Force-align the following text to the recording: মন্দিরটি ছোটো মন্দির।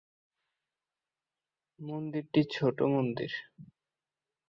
মন্দিরটি 1.79 2.41
ছোটো 2.51 2.83
মন্দির। 2.87 3.31